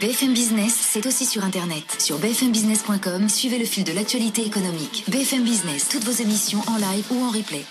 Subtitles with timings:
[0.00, 1.84] BFM Business, c'est aussi sur Internet.
[1.98, 5.04] Sur bfmbusiness.com, suivez le fil de l'actualité économique.
[5.08, 7.66] BFM Business, toutes vos émissions en live ou en replay.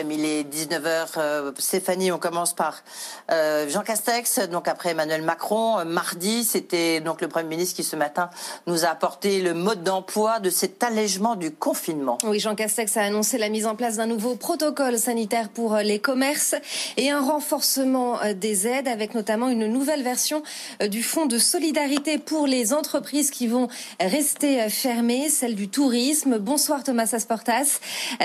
[0.00, 1.06] Il est 19h.
[1.16, 2.84] Euh, Stéphanie, on commence par
[3.32, 5.80] euh, Jean Castex, donc après Emmanuel Macron.
[5.80, 8.30] Euh, mardi, c'était donc le Premier ministre qui ce matin
[8.68, 12.16] nous a apporté le mode d'emploi de cet allègement du confinement.
[12.22, 15.98] Oui, Jean Castex a annoncé la mise en place d'un nouveau protocole sanitaire pour les
[15.98, 16.54] commerces
[16.96, 20.44] et un renforcement des aides avec notamment une nouvelle version
[20.80, 23.66] du fonds de solidarité pour les entreprises qui vont
[23.98, 26.38] rester fermées, celle du tourisme.
[26.38, 27.80] Bonsoir Thomas Asportas.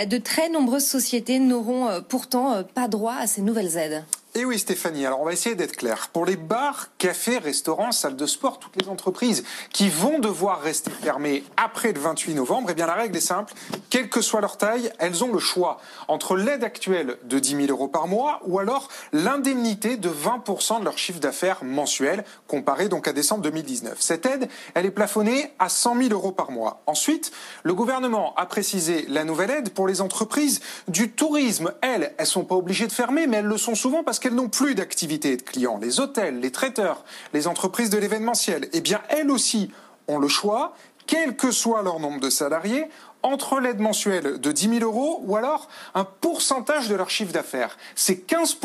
[0.06, 4.04] De très nombreuses sociétés n'auront euh, pourtant euh, pas droit à ces nouvelles aides.
[4.36, 6.10] Et oui Stéphanie, alors on va essayer d'être clair.
[6.12, 10.90] Pour les bars, cafés, restaurants, salles de sport, toutes les entreprises qui vont devoir rester
[10.90, 13.54] fermées après le 28 novembre, eh bien la règle est simple,
[13.92, 17.68] quelle que soit leur taille, elles ont le choix entre l'aide actuelle de 10 000
[17.70, 23.08] euros par mois ou alors l'indemnité de 20% de leur chiffre d'affaires mensuel, comparé donc
[23.08, 24.02] à décembre 2019.
[24.02, 26.82] Cette aide, elle est plafonnée à 100 000 euros par mois.
[26.88, 27.32] Ensuite,
[27.62, 31.72] le gouvernement a précisé la nouvelle aide pour les entreprises du tourisme.
[31.82, 34.48] Elles, elles sont pas obligées de fermer, mais elles le sont souvent parce qu'elles n'ont
[34.48, 35.78] plus d'activité de clients.
[35.78, 39.70] Les hôtels, les traiteurs, les entreprises de l'événementiel, eh bien, elles aussi
[40.08, 42.86] ont le choix, quel que soit leur nombre de salariés,
[43.22, 47.78] entre l'aide mensuelle de 10 000 euros ou alors un pourcentage de leur chiffre d'affaires.
[47.96, 48.60] C'est 15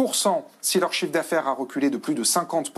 [0.68, 2.72] si leur chiffre d'affaires a reculé de plus de 50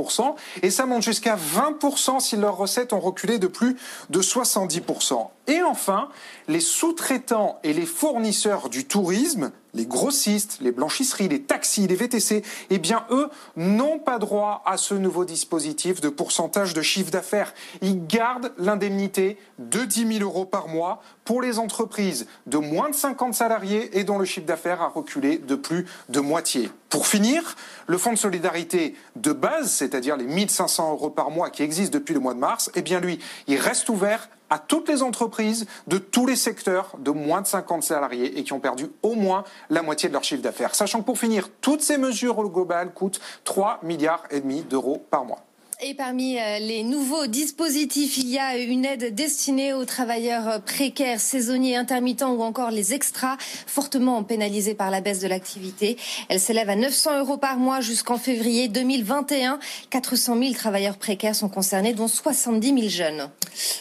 [0.63, 3.77] et ça monte jusqu'à 20% si leurs recettes ont reculé de plus
[4.11, 6.09] de 70% Et enfin,
[6.47, 12.43] les sous-traitants et les fournisseurs du tourisme les grossistes, les blanchisseries, les taxis, les VTC,
[12.71, 17.55] eh bien eux n'ont pas droit à ce nouveau dispositif de pourcentage de chiffre d'affaires.
[17.81, 22.97] Ils gardent l'indemnité de 10 000 euros par mois pour les entreprises de moins de
[22.97, 26.71] 50 salariés et dont le chiffre d'affaires a reculé de plus de moitié.
[26.91, 27.55] Pour finir,
[27.87, 32.15] le fonds de solidarité de base, c'est-à-dire les 1500 euros par mois qui existent depuis
[32.15, 35.99] le mois de mars, eh bien lui, il reste ouvert à toutes les entreprises de
[35.99, 39.83] tous les secteurs de moins de 50 salariés et qui ont perdu au moins la
[39.83, 40.75] moitié de leur chiffre d'affaires.
[40.75, 45.07] Sachant que pour finir, toutes ces mesures au global coûtent 3 milliards et demi d'euros
[45.11, 45.45] par mois.
[45.83, 50.59] Et parmi euh, les nouveaux dispositifs, il y a une aide destinée aux travailleurs euh,
[50.59, 55.97] précaires, saisonniers, intermittents ou encore les extras, fortement pénalisés par la baisse de l'activité.
[56.29, 59.59] Elle s'élève à 900 euros par mois jusqu'en février 2021.
[59.89, 63.31] 400 000 travailleurs précaires sont concernés, dont 70 000 jeunes.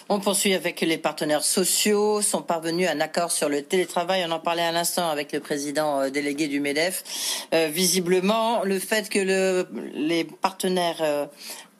[0.07, 4.23] On poursuit avec les partenaires sociaux, sont parvenus à un accord sur le télétravail.
[4.25, 7.03] On en parlait à l'instant avec le président euh, délégué du MEDEF.
[7.51, 11.29] visiblement, le fait que le, les partenaires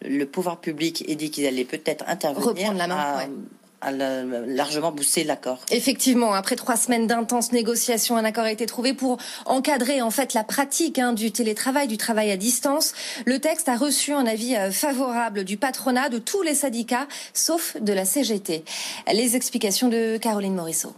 [0.01, 2.73] le pouvoir public ait dit qu'il allait peut-être intervenir.
[2.73, 3.29] la main,
[3.81, 5.59] a largement boosté l'accord.
[5.71, 10.33] Effectivement, après trois semaines d'intenses négociations, un accord a été trouvé pour encadrer en fait
[10.33, 12.93] la pratique hein, du télétravail, du travail à distance.
[13.25, 17.77] Le texte a reçu un avis euh, favorable du patronat, de tous les syndicats, sauf
[17.79, 18.63] de la CGT.
[19.13, 20.93] Les explications de Caroline Morisseau.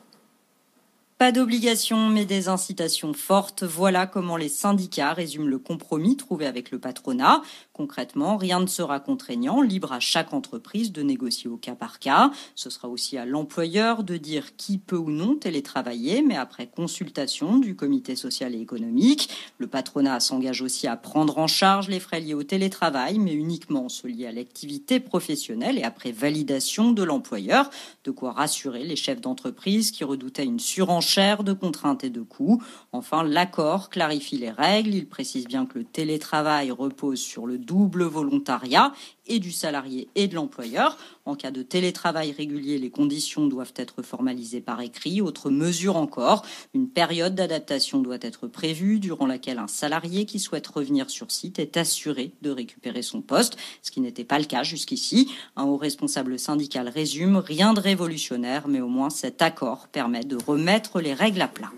[1.21, 3.61] Pas d'obligation, mais des incitations fortes.
[3.61, 7.43] Voilà comment les syndicats résument le compromis trouvé avec le patronat.
[7.81, 12.29] Concrètement, rien ne sera contraignant, libre à chaque entreprise de négocier au cas par cas.
[12.53, 17.57] Ce sera aussi à l'employeur de dire qui peut ou non télétravailler, mais après consultation
[17.57, 19.29] du comité social et économique.
[19.57, 23.89] Le patronat s'engage aussi à prendre en charge les frais liés au télétravail, mais uniquement
[23.89, 27.71] ceux liés à l'activité professionnelle et après validation de l'employeur.
[28.03, 32.61] De quoi rassurer les chefs d'entreprise qui redoutaient une surenchère de contraintes et de coûts.
[32.91, 34.93] Enfin, l'accord clarifie les règles.
[34.93, 38.91] Il précise bien que le télétravail repose sur le double volontariat
[39.27, 40.97] et du salarié et de l'employeur.
[41.23, 45.21] En cas de télétravail régulier, les conditions doivent être formalisées par écrit.
[45.21, 50.67] Autre mesure encore, une période d'adaptation doit être prévue durant laquelle un salarié qui souhaite
[50.67, 54.63] revenir sur site est assuré de récupérer son poste, ce qui n'était pas le cas
[54.63, 55.31] jusqu'ici.
[55.55, 60.35] Un haut responsable syndical résume, rien de révolutionnaire, mais au moins cet accord permet de
[60.45, 61.71] remettre les règles à plat.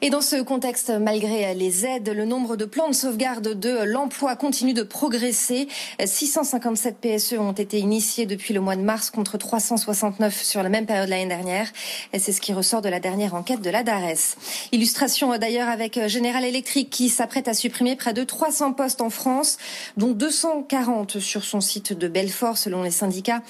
[0.00, 4.36] Et dans ce contexte, malgré les aides, le nombre de plans de sauvegarde de l'emploi
[4.36, 5.66] continue de progresser.
[6.04, 10.86] 657 PSE ont été initiés depuis le mois de mars contre 369 sur la même
[10.86, 11.68] période l'année dernière.
[12.16, 14.36] C'est ce qui ressort de la dernière enquête de la DARES.
[14.70, 19.58] Illustration d'ailleurs avec General Electric qui s'apprête à supprimer près de 300 postes en France,
[19.96, 23.42] dont 240 sur son site de Belfort selon les syndicats.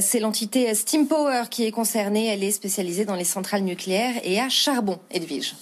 [0.00, 2.26] C'est l'entité Steam Power qui est concernée.
[2.26, 5.54] Elle est spécialisée dans les centrales nucléaires et à charbon, Edwige.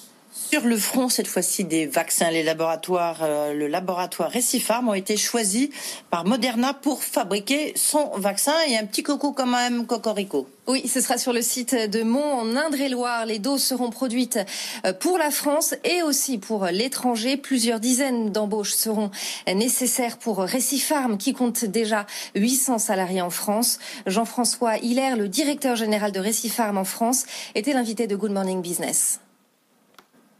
[0.51, 5.17] Sur le front, cette fois-ci, des vaccins, les laboratoires, euh, le laboratoire Récipharm ont été
[5.17, 5.71] choisis
[6.11, 8.53] par Moderna pour fabriquer son vaccin.
[8.69, 10.47] Et un petit coco quand même, cocorico.
[10.67, 13.25] Oui, ce sera sur le site de Mont en Indre-et-Loire.
[13.25, 14.39] Les doses seront produites
[14.85, 17.37] euh, pour la France et aussi pour l'étranger.
[17.39, 19.11] Plusieurs dizaines d'embauches seront
[19.47, 23.79] nécessaires pour Récipharm qui compte déjà 800 salariés en France.
[24.07, 27.25] Jean-François Hilaire, le directeur général de Récipharm en France,
[27.55, 29.22] était l'invité de Good Morning Business.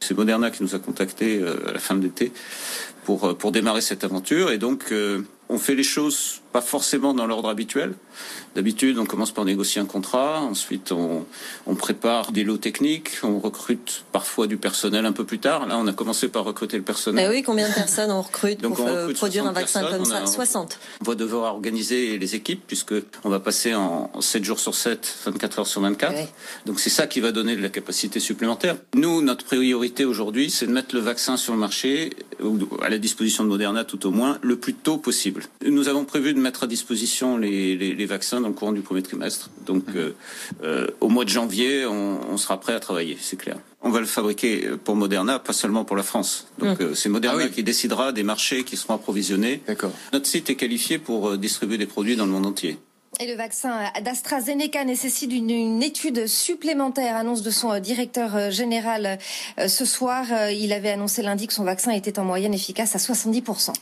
[0.03, 2.33] C'est Moderna qui nous a contactés euh, à la fin de l'été
[3.05, 4.51] pour, euh, pour démarrer cette aventure.
[4.51, 7.95] Et donc, euh, on fait les choses pas forcément dans l'ordre habituel.
[8.55, 11.25] D'habitude, on commence par négocier un contrat, ensuite on,
[11.67, 15.67] on, prépare des lots techniques, on recrute parfois du personnel un peu plus tard.
[15.67, 17.27] Là, on a commencé par recruter le personnel.
[17.27, 20.79] Mais oui, combien de personnes on recrute pour on produire un vaccin comme ça 60.
[21.01, 22.95] On va devoir organiser les équipes puisque
[23.25, 26.15] on va passer en 7 jours sur 7, 24 heures sur 24.
[26.67, 28.77] Donc c'est ça qui va donner de la capacité supplémentaire.
[28.95, 32.11] Nous, notre priorité aujourd'hui, c'est de mettre le vaccin sur le marché,
[32.43, 35.45] ou à la disposition de Moderna tout au moins, le plus tôt possible.
[35.65, 38.83] Nous avons prévu de mettre à disposition les, les, les vaccins dans le courant du
[38.83, 39.51] premier trimestre.
[39.65, 40.13] Donc, euh,
[40.63, 43.57] euh, au mois de janvier, on, on sera prêt à travailler, c'est clair.
[43.81, 46.47] On va le fabriquer pour Moderna, pas seulement pour la France.
[46.59, 46.83] Donc, mmh.
[46.83, 47.53] euh, c'est Moderna ah oui.
[47.53, 49.63] qui décidera des marchés qui seront approvisionnés.
[50.13, 52.79] Notre site est qualifié pour distribuer des produits dans le monde entier.
[53.21, 59.19] Et le vaccin d'AstraZeneca nécessite une, une, étude supplémentaire, annonce de son directeur euh, général
[59.59, 60.25] euh, ce soir.
[60.33, 63.75] Euh, il avait annoncé lundi que son vaccin était en moyenne efficace à 70%.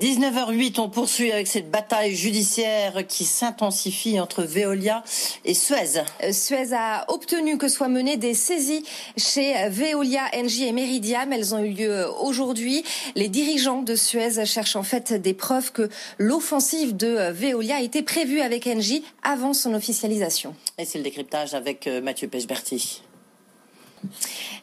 [0.00, 5.04] 19h08, on poursuit avec cette bataille judiciaire qui s'intensifie entre Veolia
[5.44, 6.02] et Suez.
[6.32, 8.84] Suez a obtenu que soient menées des saisies
[9.18, 11.30] chez Veolia, Engie et Meridiam.
[11.30, 12.84] Elles ont eu lieu aujourd'hui.
[13.16, 18.40] Les dirigeants de Suez cherchent en fait des preuves que l'offensive de Veolia était prévue
[18.40, 18.77] avec Engie
[19.22, 20.54] avant son officialisation.
[20.78, 23.02] Et c'est le décryptage avec euh, Mathieu Pechberti.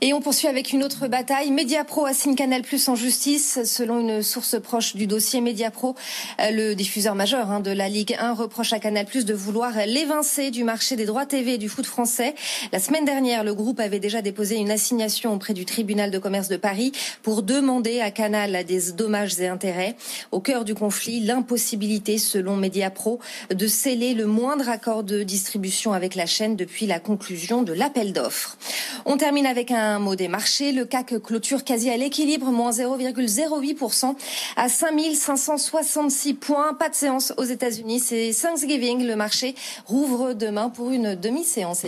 [0.02, 1.52] Et on poursuit avec une autre bataille.
[1.52, 3.60] Mediapro assigne Canal Plus en justice.
[3.64, 5.96] Selon une source proche du dossier, Mediapro,
[6.42, 9.72] euh, le diffuseur majeur hein, de la Ligue 1, reproche à Canal Plus de vouloir
[9.88, 12.36] l'évincer du marché des droits TV et du foot français.
[12.72, 16.50] La semaine dernière, le groupe avait déjà déposé une assignation auprès du tribunal de commerce
[16.50, 16.92] de Paris
[17.24, 19.96] pour demander à Canal des dommages et intérêts.
[20.32, 26.16] Au cœur du conflit, l'impossibilité, selon Mediapro, de sceller le moindre accord de distribution avec
[26.16, 28.58] la chaîne depuis la conclusion de l'appel d'offres.
[29.08, 30.72] On termine avec un mot des marchés.
[30.72, 34.16] Le CAC clôture quasi à l'équilibre, moins 0,08%
[34.56, 36.74] à 5566 points.
[36.74, 38.00] Pas de séance aux États-Unis.
[38.00, 39.06] C'est Thanksgiving.
[39.06, 39.54] Le marché
[39.86, 41.84] rouvre demain pour une demi-séance.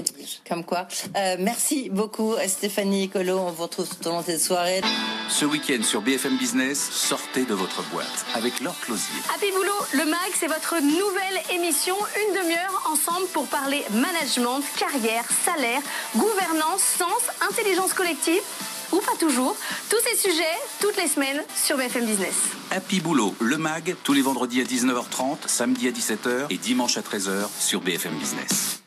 [0.48, 0.88] Comme quoi.
[1.18, 3.40] Euh, merci beaucoup Stéphanie Colo.
[3.40, 4.82] On vous retrouve tout au long de cette soirée.
[5.30, 9.22] Ce week-end sur BFM Business, sortez de votre boîte avec Laure Closier.
[9.36, 11.96] Happy Boulot, le MAG, c'est votre nouvelle émission.
[12.28, 15.82] Une demi-heure ensemble pour parler management, carrière, salaire,
[16.16, 16.82] gouvernance,
[17.50, 18.42] intelligence collective
[18.92, 19.56] ou pas toujours.
[19.90, 20.44] Tous ces sujets,
[20.80, 22.36] toutes les semaines sur BFM Business.
[22.72, 27.02] Happy Boulot, le MAG, tous les vendredis à 19h30, samedi à 17h et dimanche à
[27.02, 28.87] 13h sur BFM Business.